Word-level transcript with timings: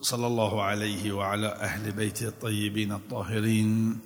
صلى 0.00 0.26
الله 0.26 0.62
عليه 0.62 1.12
وعلى 1.12 1.46
أهل 1.46 1.92
بيته 1.92 2.28
الطيبين 2.28 2.92
الطاهرين 2.92 3.98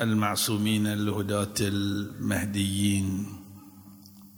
المعصومين 0.00 0.86
الهداة 0.86 1.54
المهديين 1.60 3.26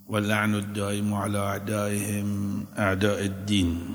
واللعن 0.06 0.54
الدائم 0.54 1.14
على 1.14 1.38
أعدائهم 1.38 2.64
أعداء 2.79 3.24
الدين. 3.24 3.95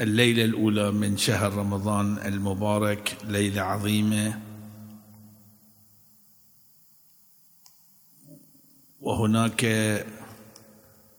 الليلة 0.00 0.44
الأولى 0.44 0.90
من 0.90 1.16
شهر 1.16 1.54
رمضان 1.54 2.18
المبارك 2.18 3.16
ليلة 3.24 3.62
عظيمة. 3.62 4.40
وهناك 9.00 9.64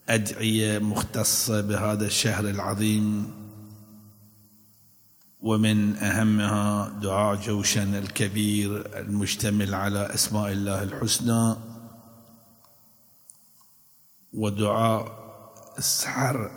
أدعية 0.09 0.79
مختصة 0.79 1.61
بهذا 1.61 2.05
الشهر 2.05 2.49
العظيم 2.49 3.33
ومن 5.39 5.95
أهمها 5.95 6.89
دعاء 6.89 7.35
جوشن 7.35 7.95
الكبير 7.95 8.99
المشتمل 8.99 9.75
على 9.75 10.13
أسماء 10.13 10.51
الله 10.51 10.83
الحسنى 10.83 11.55
ودعاء 14.33 15.25
السحر 15.77 16.51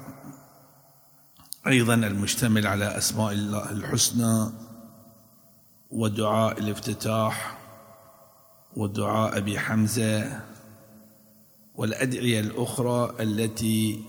أيضا 1.67 1.95
المشتمل 1.95 2.67
على 2.67 2.99
أسماء 2.99 3.33
الله 3.33 3.71
الحسنى 3.71 4.51
ودعاء 5.91 6.59
الافتتاح 6.59 7.59
ودعاء 8.77 9.39
أبي 9.39 9.59
حمزة 9.59 10.41
والأدعية 11.79 12.41
الأخرى 12.41 13.15
التي 13.21 14.05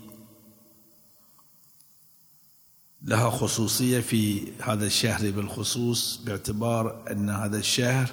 لها 3.02 3.30
خصوصية 3.30 4.00
في 4.00 4.52
هذا 4.62 4.86
الشهر 4.86 5.32
بالخصوص 5.32 6.18
باعتبار 6.26 7.12
أن 7.12 7.30
هذا 7.30 7.58
الشهر 7.58 8.10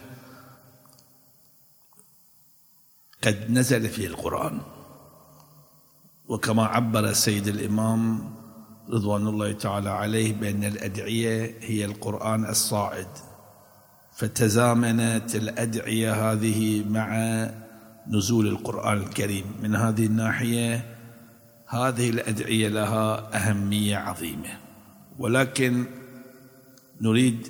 قد 3.24 3.50
نزل 3.50 3.88
فيه 3.88 4.06
القرآن. 4.06 4.60
وكما 6.28 6.64
عبر 6.66 7.08
السيد 7.08 7.46
الإمام 7.46 8.34
رضوان 8.90 9.26
الله 9.26 9.52
تعالى 9.52 9.90
عليه 9.90 10.32
بأن 10.32 10.64
الأدعية 10.64 11.58
هي 11.60 11.84
القرآن 11.84 12.44
الصاعد 12.44 13.08
فتزامنت 14.12 15.36
الأدعية 15.36 16.32
هذه 16.32 16.84
مع 16.88 17.16
نزول 18.08 18.46
القرآن 18.46 18.98
الكريم. 18.98 19.44
من 19.62 19.76
هذه 19.76 20.06
الناحية 20.06 20.96
هذه 21.68 22.10
الأدعية 22.10 22.68
لها 22.68 23.36
أهمية 23.36 23.96
عظيمة. 23.96 24.58
ولكن 25.18 25.84
نريد 27.00 27.48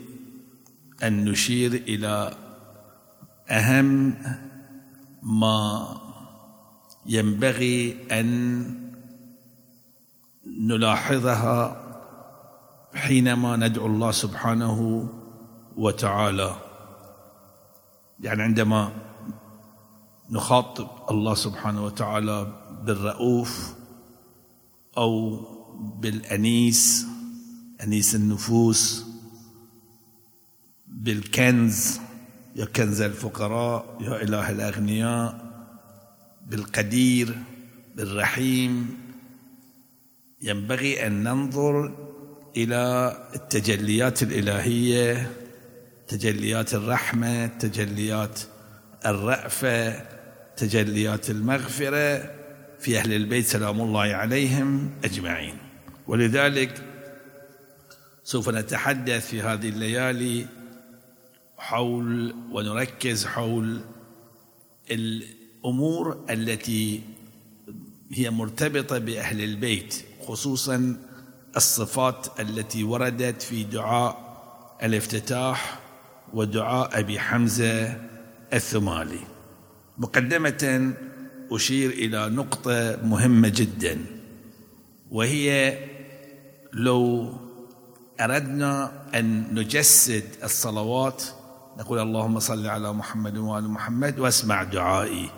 أن 1.03 1.25
نشير 1.25 1.73
إلى 1.73 2.35
أهم 3.51 4.15
ما 5.23 5.97
ينبغي 7.07 7.97
أن 8.13 8.87
نلاحظها 10.47 11.83
حينما 12.95 13.57
ندعو 13.57 13.87
الله 13.87 14.11
سبحانه 14.11 15.09
وتعالى. 15.77 16.57
يعني 18.21 18.43
عندما 18.43 18.93
نخاطب 20.31 20.89
الله 21.11 21.35
سبحانه 21.35 21.85
وتعالى 21.85 22.53
بالرؤوف 22.85 23.75
أو 24.97 25.41
بالأنيس 26.01 27.07
أنيس 27.83 28.15
النفوس 28.15 29.05
بالكنز 30.87 32.01
يا 32.57 32.65
كنز 32.65 33.01
الفقراء 33.01 33.97
يا 34.01 34.23
إله 34.23 34.51
الأغنياء 34.51 35.47
بالقدير 36.47 37.39
بالرحيم. 37.97 38.99
ينبغي 40.43 41.07
أن 41.07 41.23
ننظر 41.23 41.95
إلى 42.57 43.13
التجليات 43.35 44.23
الإلهية 44.23 45.33
تجليات 46.09 46.75
الرحمة 46.75 47.47
تجليات 47.47 48.41
الرأفة 49.07 50.16
تجليات 50.57 51.31
المغفرة 51.31 52.31
في 52.81 52.99
أهل 52.99 53.13
البيت 53.13 53.47
سلام 53.47 53.81
الله 53.81 54.01
عليهم 54.01 54.91
أجمعين. 55.05 55.59
ولذلك 56.07 56.83
سوف 58.25 58.49
نتحدث 58.49 59.29
في 59.29 59.43
هذه 59.43 59.69
الليالي 59.69 60.47
حول 61.59 62.35
ونركز 62.53 63.27
حول 63.27 63.81
الأمور 64.91 66.25
التي 66.31 67.01
هي 68.13 68.31
مرتبطة 68.31 68.99
بأهل 68.99 69.41
البيت 69.41 70.05
خصوصا 70.23 70.97
الصفات 71.57 72.41
التي 72.41 72.85
وردت 72.85 73.43
في 73.43 73.65
دعاء 73.65 74.27
الافتتاح 74.83 75.81
ودعاء 76.33 76.99
أبي 76.99 77.21
حمزة 77.21 78.01
الثمالي. 78.53 79.36
مقدمة 79.99 80.95
أشير 81.53 81.91
إلى 81.91 82.29
نقطة 82.29 82.99
مهمة 83.03 83.49
جدا 83.49 83.99
وهي 85.11 85.79
لو 86.73 87.33
أردنا 88.21 88.93
أن 89.15 89.55
نجسد 89.55 90.25
الصلوات 90.45 91.23
نقول 91.79 91.99
اللهم 91.99 92.39
صل 92.39 92.67
على 92.67 92.93
محمد 92.93 93.37
وآل 93.39 93.69
محمد 93.69 94.19
واسمع 94.19 94.63
دعائي 94.63 95.31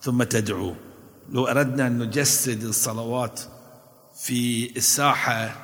ثم 0.00 0.22
تدعو. 0.22 0.74
لو 1.28 1.46
أردنا 1.46 1.86
أن 1.86 1.98
نجسد 1.98 2.62
الصلوات 2.62 3.40
في 4.14 4.70
الساحة 4.76 5.54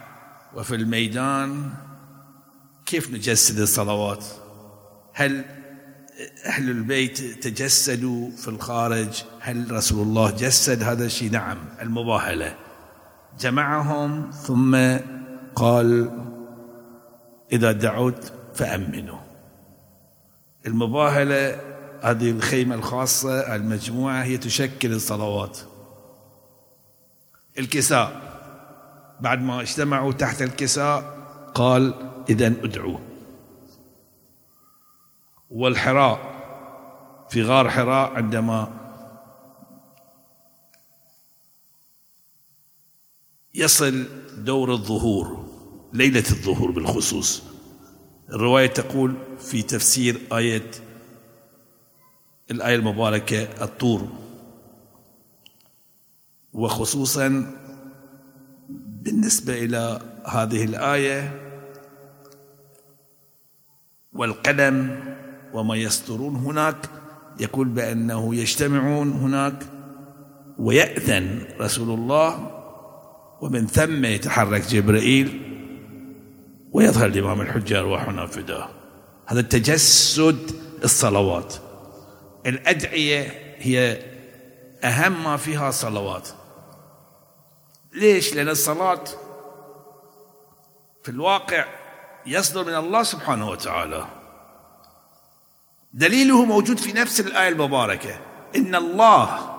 وفي 0.54 0.74
الميدان 0.74 1.72
كيف 2.86 3.10
نجسد 3.10 3.58
الصلوات؟ 3.58 4.24
هل 5.12 5.44
أهل 6.46 6.70
البيت 6.70 7.20
تجسدوا 7.20 8.30
في 8.30 8.48
الخارج 8.48 9.22
هل 9.40 9.72
رسول 9.72 10.02
الله 10.06 10.30
جسد 10.30 10.82
هذا 10.82 11.04
الشيء؟ 11.04 11.30
نعم 11.30 11.58
المباهلة. 11.82 12.56
جمعهم 13.40 14.30
ثم 14.30 14.96
قال 15.54 16.10
إذا 17.52 17.72
دعوت 17.72 18.32
فأمنوا. 18.54 19.18
المباهلة 20.66 21.60
هذه 22.02 22.30
الخيمة 22.30 22.74
الخاصة 22.74 23.54
المجموعة 23.54 24.22
هي 24.22 24.36
تشكل 24.36 24.92
الصلوات. 24.92 25.58
الكساء 27.58 28.22
بعد 29.20 29.42
ما 29.42 29.60
اجتمعوا 29.60 30.12
تحت 30.12 30.42
الكساء 30.42 31.18
قال 31.54 31.94
إذا 32.30 32.46
ادعوا. 32.46 32.98
والحراء 35.54 36.34
في 37.28 37.42
غار 37.42 37.70
حراء 37.70 38.10
عندما 38.10 38.68
يصل 43.54 44.06
دور 44.44 44.72
الظهور 44.72 45.44
ليلة 45.92 46.24
الظهور 46.30 46.70
بالخصوص. 46.70 47.42
الرواية 48.30 48.66
تقول 48.66 49.14
في 49.38 49.62
تفسير 49.62 50.20
آية 50.32 50.70
الآية 52.50 52.76
المباركة 52.76 53.64
الطور. 53.64 54.08
وخصوصا 56.52 57.56
بالنسبة 58.68 59.64
إلى 59.64 60.00
هذه 60.26 60.64
الآية 60.64 61.40
والقلم 64.12 65.14
وما 65.54 65.76
يصدرون 65.76 66.36
هناك 66.36 66.76
يقول 67.40 67.68
بأنه 67.68 68.34
يجتمعون 68.34 69.12
هناك 69.12 69.54
ويأذن 70.58 71.46
رسول 71.60 71.98
الله 71.98 72.50
ومن 73.40 73.66
ثم 73.66 74.04
يتحرك 74.04 74.66
جبرائيل 74.66 75.40
ويظهر 76.72 77.06
الإمام 77.06 77.40
الحجة 77.40 77.78
أرواحنا 77.78 78.26
فداه 78.26 78.68
هذا 79.26 79.40
تجسد 79.42 80.50
الصلوات. 80.84 81.54
الأدعية 82.46 83.54
هي 83.58 84.02
أهم 84.84 85.24
ما 85.24 85.36
فيها 85.36 85.70
صلوات. 85.70 86.28
ليش؟ 87.92 88.34
لأن 88.34 88.48
الصلاة 88.48 89.04
في 91.02 91.08
الواقع 91.08 91.64
يصدر 92.26 92.64
من 92.64 92.74
الله 92.74 93.02
سبحانه 93.02 93.48
وتعالى. 93.48 94.23
دليله 95.94 96.44
موجود 96.44 96.78
في 96.78 96.92
نفس 96.92 97.20
الآية 97.20 97.48
المباركة. 97.48 98.20
إن 98.56 98.74
الله 98.74 99.50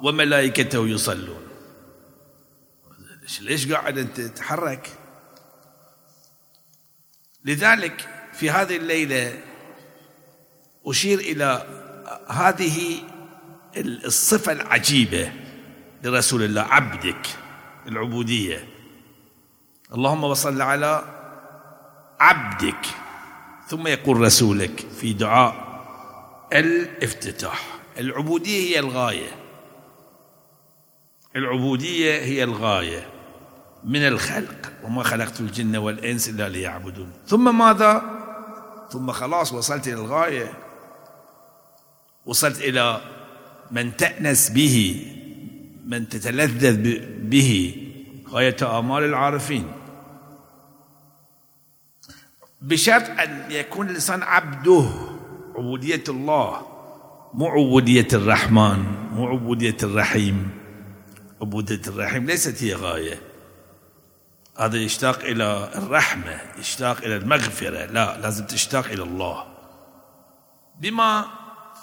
وملائكته 0.00 0.88
يصلون. 0.88 1.42
ليش 3.40 3.72
قاعد 3.72 3.98
أنت 3.98 4.20
تتحرك؟ 4.20 4.92
لذلك 7.44 8.08
في 8.32 8.50
هذه 8.50 8.76
الليلة 8.76 9.42
أشير 10.86 11.18
إلى 11.18 11.66
هذه 12.28 13.02
الصفة 13.76 14.52
العجيبة 14.52 15.32
لرسول 16.02 16.42
الله 16.42 16.62
عبدك 16.62 17.26
العبودية. 17.86 18.68
اللهم 19.92 20.34
صل 20.34 20.62
على 20.62 21.04
عبدك. 22.20 22.86
ثم 23.68 23.86
يقول 23.86 24.20
رسولك 24.20 24.86
في 25.00 25.12
دعاء 25.12 25.54
الافتتاح. 26.52 27.78
العبودية 27.98 28.60
هي 28.60 28.78
الغاية. 28.78 29.28
العبودية 31.36 32.12
هي 32.12 32.44
الغاية 32.44 33.06
من 33.84 34.00
الخلق 34.00 34.72
وما 34.84 35.02
خلقت 35.02 35.40
الجن 35.40 35.76
والإنس 35.76 36.28
إلا 36.28 36.48
ليعبدون. 36.48 37.12
ثم 37.26 37.58
ماذا؟ 37.58 38.02
ثم 38.90 39.12
خلاص 39.12 39.52
وصلت 39.52 39.88
إلى 39.88 39.94
الغاية. 39.94 40.52
وصلت 42.26 42.60
إلى 42.60 43.00
من 43.70 43.96
تأنس 43.96 44.50
به 44.50 45.06
من 45.86 46.08
تتلذذ 46.08 46.98
به 47.18 47.76
غاية 48.30 48.78
آمال 48.78 49.04
العارفين. 49.04 49.72
بشرط 52.66 53.20
أن 53.20 53.50
يكون 53.50 53.90
الإنسان 53.90 54.22
عبده 54.22 54.88
عبودية 55.56 56.04
الله 56.08 56.66
مو 57.34 57.48
عبودية 57.48 58.08
الرحمن 58.12 58.84
مو 59.12 59.26
عبودية 59.26 59.76
الرحيم. 59.82 60.50
عبودية 61.40 61.80
الرحيم 61.86 62.26
ليست 62.26 62.62
هي 62.62 62.74
غاية. 62.74 63.20
هذا 64.58 64.76
يشتاق 64.76 65.18
إلى 65.24 65.70
الرحمة 65.74 66.40
يشتاق 66.58 66.96
إلى 67.04 67.16
المغفرة. 67.16 67.86
لا 67.86 68.20
لازم 68.20 68.46
تشتاق 68.46 68.86
إلى 68.86 69.02
الله. 69.02 69.44
بما 70.80 71.24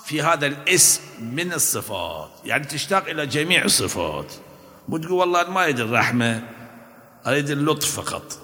في 0.05 0.21
هذا 0.21 0.47
الاسم 0.47 1.01
من 1.21 1.53
الصفات 1.53 2.29
يعني 2.45 2.65
تشتاق 2.65 3.09
إلى 3.09 3.25
جميع 3.25 3.65
الصفات. 3.65 4.33
مو 4.89 4.97
تقول 4.97 5.11
والله 5.11 5.41
أنا 5.41 5.49
ما 5.49 5.63
أريد 5.63 5.79
الرحمة 5.79 6.43
أريد 7.27 7.49
اللطف 7.49 7.99
فقط. 7.99 8.42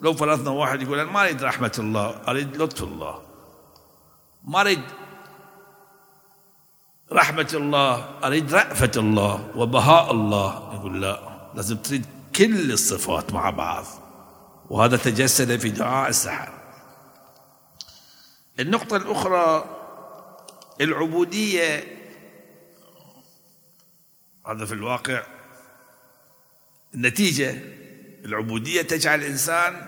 لو 0.00 0.14
فرضنا 0.14 0.50
واحد 0.50 0.82
يقول 0.82 0.98
أنا 0.98 1.10
ما 1.10 1.22
أريد 1.22 1.42
رحمة 1.42 1.72
الله 1.78 2.08
أريد 2.28 2.56
لطف 2.56 2.82
الله. 2.82 3.22
ما 4.44 4.60
أريد 4.60 4.82
رحمة 7.12 7.50
الله 7.54 8.18
أريد 8.24 8.54
رأفة 8.54 8.90
الله 8.96 9.56
وبهاء 9.56 10.10
الله. 10.10 10.74
يقول 10.74 11.02
لا 11.02 11.20
لازم 11.54 11.76
تريد 11.76 12.06
كل 12.36 12.72
الصفات 12.72 13.32
مع 13.32 13.50
بعض. 13.50 13.84
وهذا 14.70 14.96
تجسد 14.96 15.56
في 15.56 15.70
دعاء 15.70 16.08
السحر. 16.08 16.52
النقطة 18.60 18.96
الأخرى 18.96 19.64
العبودية. 20.80 22.00
هذا 24.46 24.64
في 24.64 24.72
الواقع 24.74 25.22
النتيجة 26.94 27.79
العبودية 28.24 28.82
تجعل 28.82 29.18
الإنسان 29.18 29.86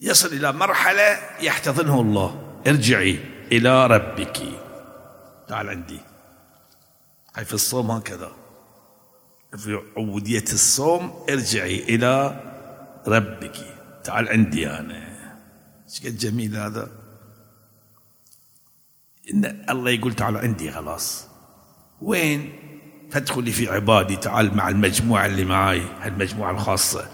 يصل 0.00 0.28
إلى 0.28 0.52
مرحلة 0.52 1.18
يحتضنه 1.40 2.00
الله. 2.00 2.62
ارجعي 2.66 3.20
إلى 3.52 3.86
ربك. 3.86 4.38
تعال 5.48 5.68
عندي. 5.68 6.00
هاي 7.34 7.44
في 7.44 7.54
الصوم 7.54 7.90
هكذا. 7.90 8.32
في 9.56 9.82
عبودية 9.96 10.44
الصوم 10.52 11.26
ارجعي 11.30 11.78
إلى 11.78 12.40
ربك. 13.06 13.56
تعال 14.04 14.28
عندي 14.28 14.70
أنا. 14.70 15.10
إيش 15.84 16.00
جميل 16.00 16.56
هذا؟ 16.56 16.90
إن 19.34 19.66
الله 19.70 19.90
يقول 19.90 20.14
تعال 20.14 20.36
عندي 20.36 20.70
خلاص. 20.70 21.26
وين؟ 22.00 22.69
فادخلي 23.10 23.52
في 23.52 23.68
عبادي 23.68 24.16
تعال 24.16 24.56
مع 24.56 24.68
المجموعة 24.68 25.26
اللي 25.26 25.44
معاي 25.44 25.82
هالمجموعة 26.00 26.50
الخاصة. 26.50 27.08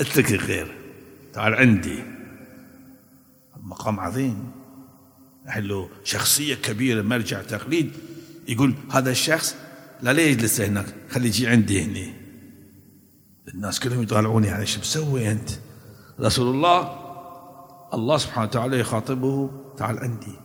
اترك 0.00 0.32
الغير 0.32 0.76
تعال 1.32 1.54
عندي. 1.54 2.02
مقام 3.56 4.00
عظيم. 4.00 4.50
له 5.56 5.88
شخصية 6.04 6.54
كبيرة 6.54 7.02
مرجع 7.02 7.42
تقليد 7.42 7.92
يقول 8.48 8.74
هذا 8.92 9.10
الشخص 9.10 9.56
لا 10.02 10.12
ليه 10.12 10.30
يجلس 10.30 10.60
هناك؟ 10.60 10.94
خلي 11.10 11.26
يجي 11.26 11.46
عندي 11.46 11.82
هنا 11.82 12.12
الناس 13.54 13.80
كلهم 13.80 14.02
يطالعوني 14.02 14.46
يعني 14.46 14.66
شو 14.66 14.80
مسوي 14.80 15.32
أنت؟ 15.32 15.50
رسول 16.20 16.54
الله 16.54 16.96
الله 17.94 18.18
سبحانه 18.18 18.46
وتعالى 18.46 18.80
يخاطبه 18.80 19.50
تعال 19.76 19.98
عندي. 19.98 20.36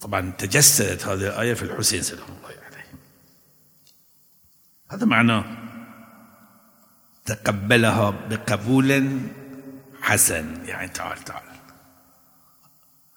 طبعا 0.00 0.30
تجسدت 0.30 1.06
هذه 1.06 1.20
الآية 1.20 1.54
في 1.54 1.62
الحسين 1.62 2.02
سلام 2.02 2.24
الله 2.24 2.48
عليه. 2.48 2.71
هذا 4.92 5.06
معناه 5.06 5.44
تقبلها 7.24 8.10
بقبول 8.10 9.20
حسن. 10.00 10.64
يعني 10.64 10.88
تعال 10.88 11.18
تعال. 11.18 11.42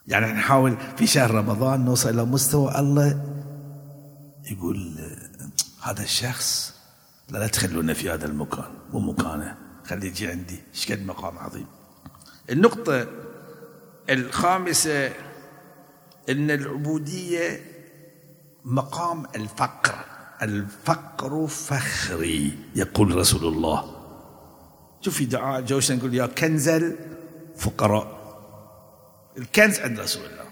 يعني 0.08 0.34
نحاول 0.34 0.78
في 0.98 1.08
شهر 1.08 1.32
رمضان 1.32 1.86
نوصل 1.86 2.10
إلى 2.10 2.26
مستوى 2.26 2.80
الله 2.80 3.26
يقول 4.52 4.96
هذا 5.84 6.04
الشخص 6.04 6.76
لا 7.30 7.48
تخلونا 7.48 7.94
في 7.94 8.10
هذا 8.10 8.26
المكان 8.26 8.72
مو 8.94 9.00
مكانه. 9.00 9.58
خليه 9.86 10.08
يجي 10.08 10.28
عندي. 10.28 10.64
إيش 10.74 10.92
قد 10.92 11.06
مقام 11.06 11.38
عظيم. 11.38 11.68
النقطة 12.50 13.08
الخامسة 14.10 15.08
إن 16.30 16.52
العبودية 16.52 17.62
مقام 18.66 19.26
الفقر. 19.36 20.15
الفقر 20.42 21.48
فخري 21.48 22.58
يقول 22.76 23.16
رسول 23.16 23.54
الله 23.54 23.96
شوف 25.02 25.16
في 25.16 25.26
دعاء 25.26 25.62
جوشن 25.62 25.98
يقول 25.98 26.14
يا 26.14 26.26
كنز 26.26 26.70
الفقراء 26.70 28.16
الكنز 29.38 29.80
عند 29.80 30.00
رسول 30.00 30.26
الله 30.26 30.46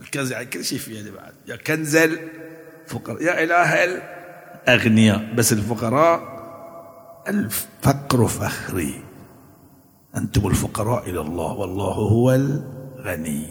الكنز 0.00 0.32
يعني 0.32 0.46
كل 0.46 0.64
شيء 0.64 0.78
في 0.78 0.98
يده 0.98 1.10
بعد. 1.10 1.32
يا 1.46 1.56
كنز 1.56 1.96
الفقراء 1.96 3.22
يا 3.22 3.44
إله 3.44 3.84
الأغنياء. 3.84 5.34
بس 5.34 5.52
الفقراء 5.52 6.34
الفقر 7.28 8.26
فخري. 8.26 9.04
أنتم 10.16 10.46
الفقراء 10.46 11.10
إلى 11.10 11.20
الله 11.20 11.52
والله 11.52 11.92
هو 11.92 12.34
الغني. 12.34 13.48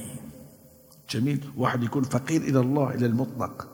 جميل. 1.10 1.52
واحد 1.58 1.84
يكون 1.84 2.04
فقير 2.04 2.42
إلى 2.42 2.60
الله 2.60 2.94
إلى 2.94 3.06
المطلق. 3.06 3.68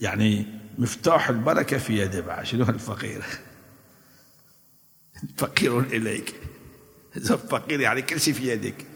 يعني 0.00 0.46
مفتاح 0.78 1.28
البركة 1.28 1.78
في 1.78 1.98
يده 1.98 2.20
بعد 2.20 2.46
شنو 2.46 2.62
الفقير؟ 2.62 3.24
فقير 5.38 5.80
إليك. 5.80 6.34
فقير 7.50 7.80
يعني 7.80 8.02
كل 8.02 8.20
شيء 8.20 8.34
في 8.34 8.48
يدك. 8.48 8.86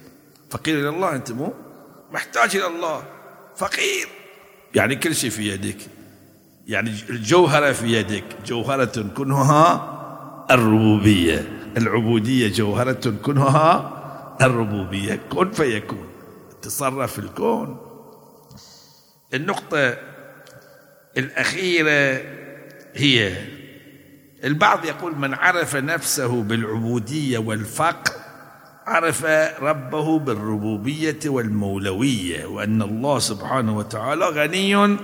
فقير 0.51 0.81
إلى 0.81 0.89
الله 0.89 1.15
أنت 1.15 1.33
مو؟ 1.33 1.55
محتاج 2.13 2.57
إلى 2.57 2.67
الله. 2.67 3.05
فقير 3.57 4.09
يعني 4.75 4.97
كل 4.97 5.15
شيء 5.15 5.31
في 5.31 5.49
يدك. 5.49 5.77
يعني 6.67 6.91
الجوهرة 6.91 7.73
في 7.73 7.87
يدك. 7.87 8.25
جوهرة 8.47 9.03
كنها 9.17 9.89
الربوبية. 10.51 11.69
العبودية 11.77 12.49
جوهرة 12.49 13.15
كنها 13.23 13.93
الربوبية. 14.41 15.21
كن 15.31 15.51
فيكون. 15.51 16.07
تصرف 16.63 17.13
في 17.13 17.19
الكون. 17.19 17.81
النقطة 19.35 19.97
الأخيرة 21.17 22.21
هي 22.95 23.37
البعض 24.45 24.85
يقول 24.85 25.19
من 25.19 25.35
عرف 25.35 25.77
نفسه 25.77 26.43
بالعبودية 26.43 27.39
والفقر 27.39 28.13
عرف 28.87 29.25
ربه 29.61 30.19
بالربوبية 30.19 31.19
والمولوية 31.27 32.47
وأن 32.47 32.83
الله 32.83 33.19
سبحانه 33.19 33.77
وتعالى 33.77 34.25
غني 34.25 34.99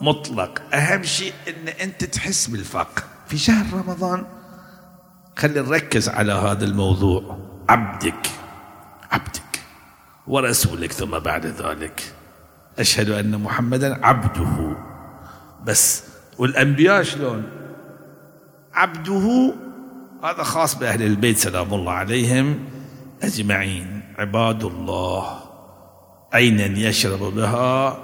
مطلق. 0.00 0.62
أهم 0.74 1.02
شيء 1.02 1.32
أن 1.48 1.68
أنت 1.68 2.04
تحس 2.04 2.46
بالفقر 2.46 3.02
في 3.26 3.38
شهر 3.38 3.66
رمضان 3.72 4.26
خلي 5.36 5.60
نركز 5.60 6.08
على 6.08 6.32
هذا 6.32 6.64
الموضوع. 6.64 7.38
عبدك. 7.68 8.26
عبدك. 9.10 9.60
ورسولك 10.26 10.92
ثم 10.92 11.18
بعد 11.18 11.46
ذلك. 11.46 12.02
أشهد 12.78 13.10
أن 13.10 13.40
محمدا 13.40 14.06
عبده. 14.06 14.76
بس. 15.66 16.04
والأنبياء 16.38 17.02
شلون؟ 17.02 17.42
عبده 18.74 19.54
هذا 20.22 20.42
خاص 20.42 20.74
بأهل 20.74 21.02
البيت 21.02 21.38
سلام 21.38 21.74
الله 21.74 21.92
عليهم 21.92 22.58
أجمعين. 23.22 24.02
عباد 24.18 24.64
الله 24.64 25.40
عينا 26.32 26.88
يشرب 26.88 27.34
بها؟ 27.34 27.98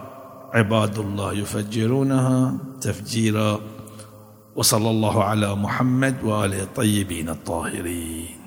عباد 0.54 0.98
الله 0.98 1.32
يفجرونها 1.32 2.54
تفجيرا. 2.80 3.60
وصلى 4.56 4.90
الله 4.90 5.24
على 5.24 5.54
محمد 5.54 6.24
وآله 6.24 6.62
الطيبين 6.62 7.28
الطاهرين. 7.28 8.41